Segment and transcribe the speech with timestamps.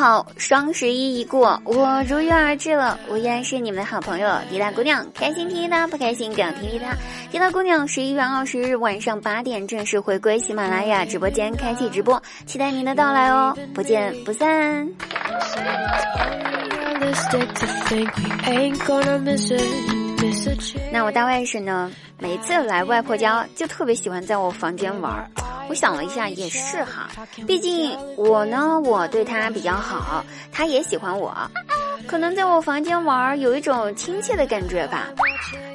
[0.00, 2.98] 好，双十一一过，我如约而至了。
[3.06, 6.96] 我依然是你们的好朋友滴答姑娘，开心听滴答，不开心这样听滴答。
[7.30, 14.88] 滴答姑娘十一月二十日晚上八点正式回归喜马拉雅直播间，开启直播，期待您的到来哦，不见不散。
[20.90, 25.30] 那我大外甥呢，每次来外婆家就特别喜欢在我房间玩。
[25.70, 27.08] 我想了一下，也是哈，
[27.46, 31.32] 毕竟我呢，我对他比较好，他也喜欢我，
[32.08, 35.06] 可能在我房间玩有一种亲切的感觉吧。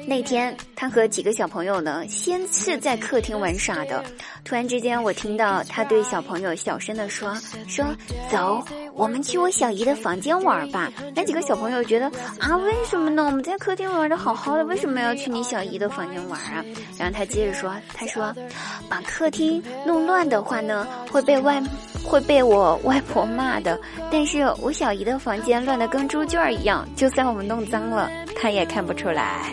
[0.06, 4.04] 那天他和几个小朋友呢，先是在客厅玩耍的，
[4.44, 7.34] 突然之间我听到他对小朋友小声的说
[7.66, 7.84] ：“说
[8.30, 8.64] 走，
[8.94, 12.06] 我们去我小姨的房间玩吧。”那几个小朋友觉得
[12.38, 13.24] 啊，为什么呢？
[13.24, 16.64] 我们在客厅玩的好好的，为什么要去你小姨的房间玩啊？
[16.96, 18.32] 然后他接着说：“他说，
[18.88, 21.60] 把客厅。”弄乱的话呢，会被外
[22.04, 23.78] 会被我外婆骂的。
[24.10, 28.08] 但是我小姨的房间乱的跟猪圈一样，就算我们弄脏了，
[28.40, 29.52] 她也看不出来。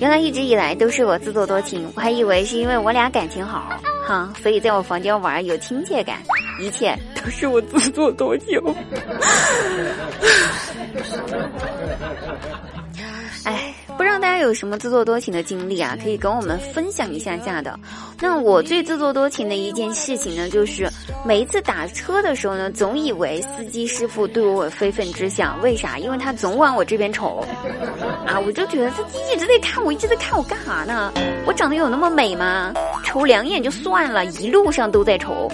[0.00, 3.68] 原来一直以来都是我自作多情，我还以为是因为我俩感情好，
[4.06, 6.18] 哈，所以在我房间玩有亲切感，
[6.60, 8.58] 一切都是我自作多情。
[13.44, 15.96] 哎，不知道大家有什么自作多情的经历啊？
[16.02, 17.78] 可以跟我们分享一下下的。
[18.20, 20.88] 那我最自作多情的一件事情呢，就是
[21.24, 25.60] 每一次打车的时候呢，总以为司机师傅对我有非分之想。
[25.62, 25.98] 为啥？
[25.98, 27.44] 因为他总往我这边瞅
[28.26, 28.38] 啊！
[28.44, 29.02] 我就觉得他
[29.32, 31.12] 一直在看我，一直在看我干啥呢？
[31.46, 32.72] 我长得有那么美吗？
[33.04, 35.50] 瞅两眼就算了，一路上都在瞅。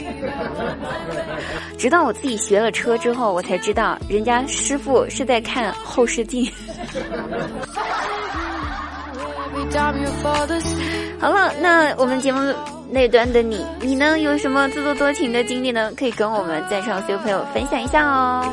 [1.77, 6.51] 直到我自己学了车之后，我才知道人家师傅是在看后视镜。
[11.21, 12.41] 好了，那我们节目
[12.91, 15.91] 那端的你，你呢有什么自作多情的经历呢？
[15.97, 18.53] 可以跟我们在场所有朋友分享一下哦。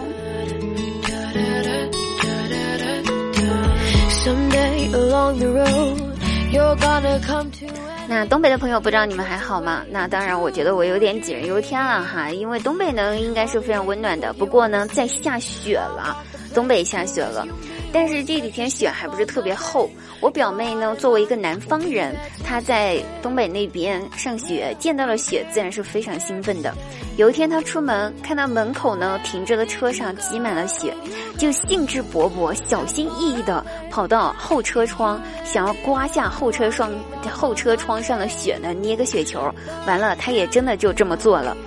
[8.07, 9.83] 那东北的朋友不知道你们还好吗？
[9.89, 16.17] 那当然，我觉得我有点杞人忧天了哈，因为东北呢应该是非常温暖的，不过呢在下雪了，
[16.53, 17.45] 东北下雪了。
[17.93, 19.89] 但是这几天雪还不是特别厚。
[20.19, 26.73] 我表妹呢，作为一个南方人，她在东北那边上学，见到了雪，自然是非常兴奋的。
[27.17, 30.93] 有一天她出门，看到门口呢停着的车上积满了雪，
[31.37, 36.91] 就兴致勃勃、小心翼翼的跑到后车窗，想要刮下后车窗
[37.29, 39.53] 后车窗上的雪呢，捏个雪球。
[39.87, 41.57] 完了，她也真的就这么做了。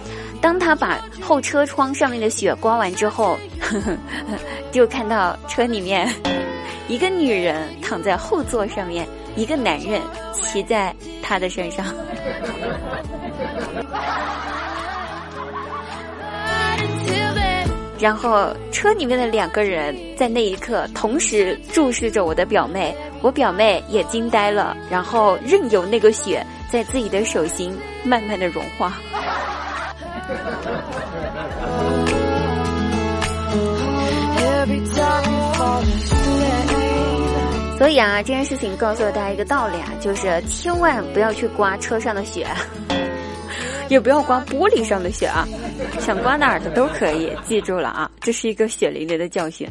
[0.41, 3.39] 当他把后车窗上面的雪刮完之后，
[4.71, 6.09] 就看到车里面
[6.89, 10.01] 一个女人躺在后座上面，一个男人
[10.33, 11.87] 骑在他的身上。
[17.99, 28.93] 然后车里面的两个人在那一刻同时注视着我的表妹，我表妹也惊呆了，然后任由那个雪在自己的手心慢慢的融化。
[37.85, 42.49] 所以啊，这件事情告诉了大家一个道理啊，就是千万不要去刮车上的雪，
[43.91, 45.47] 也不要刮玻璃上的雪啊，
[46.01, 49.69] 想刮哪儿的都可以，记住了啊，这是一个血淋淋的教训。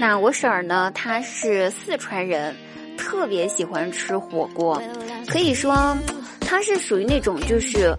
[0.00, 2.56] 那我婶儿呢，她是四川人。
[2.96, 4.82] 特别喜欢吃火锅，
[5.28, 5.94] 可以说
[6.40, 7.94] 她是属于那种就是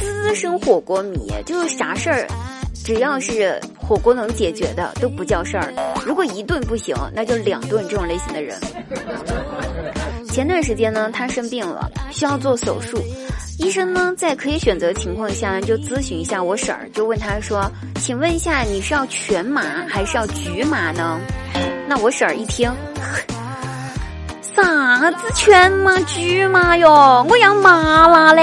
[0.00, 2.26] 资深火锅迷，就是啥事儿，
[2.92, 5.72] 只要是火锅能解决的都不叫事儿。
[6.04, 8.58] 如果一顿不行，那就两顿这种类型的人。
[10.28, 13.00] 前段时间呢，他生病了，需要做手术，
[13.60, 17.70] 医生呢在可以选择情况下，就咨询一下我婶儿，就问他说
[18.02, 21.20] ：“请问一下，你是要全麻还是要局麻呢？”
[21.86, 22.68] 那我婶儿一听。
[24.52, 27.24] 啥子全麻、局麻哟？
[27.30, 28.42] 我要麻辣嘞，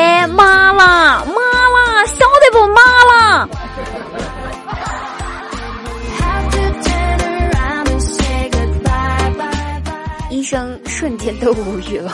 [11.41, 12.11] 都无语了。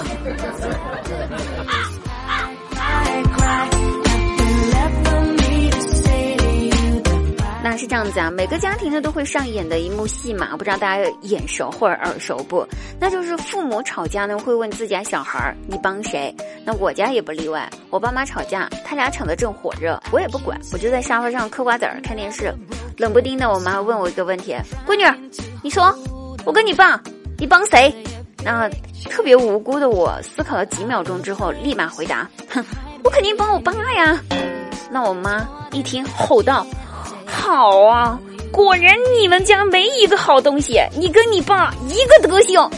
[7.64, 12.68] 那是这样子啊，每个家庭呢都会上演的一幕戏码，不知道大家眼熟或者耳熟不？
[13.00, 16.36] 那就是父母吵架呢会问自家小孩儿你帮谁？
[16.66, 22.54] 那我家也不例外，我爸妈吵架，他俩吵得正火热，我也不管，我就在沙发上嗑瓜子儿看电视，
[22.98, 24.56] 冷不丁的我妈问我一个问题：
[24.86, 25.31] 闺女，
[25.64, 25.98] 你说，
[26.46, 27.02] 我跟你爸，
[27.40, 27.92] 你帮谁？
[28.44, 28.69] 那
[29.10, 32.63] 特别无辜的我思考了几秒钟之后，立马回答：哼，
[33.04, 34.19] 我肯定帮我爸呀。
[34.92, 36.66] 那我妈一听，吼道：
[37.25, 38.19] 好啊，
[38.51, 42.60] 果然你们家没一个好东西，你跟你爸一个德行。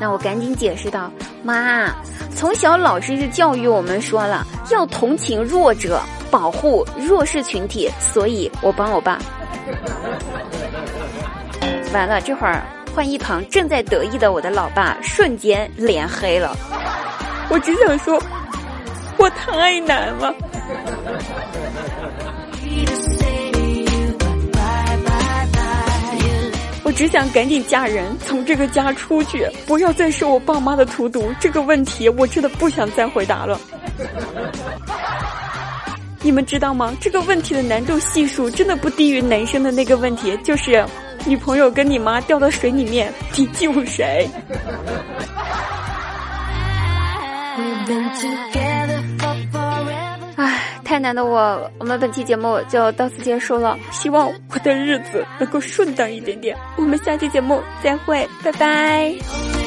[0.00, 1.10] 那我赶紧解释道：
[1.42, 1.92] 妈，
[2.36, 6.00] 从小老师就教育我们说了，要同情弱者。
[6.30, 9.18] 保护弱势群体，所以我帮我爸。
[11.90, 12.62] 完了，这会儿
[12.94, 16.56] 换一旁正在得意的我的老爸，瞬间脸黑了。
[17.50, 18.22] 我只想说，
[19.16, 20.34] 我太难了。
[26.84, 31.32] 我只想赶紧嫁人，从这个家出去，不要再受我爸妈的荼毒。
[31.38, 33.60] 这个问题，我真的不想再回答了。
[36.28, 36.94] 你们知道吗？
[37.00, 40.84] 这个问题的难度系数真的不低于男生的那个问题，就是
[41.24, 44.28] 女朋友跟你妈掉到水里面，你救谁？
[50.36, 53.78] 唉，太难的我，我们本期节目就到此结束了。
[53.90, 56.54] 希望我的日子能够顺当一点点。
[56.76, 59.57] 我们下期节目再会，拜拜。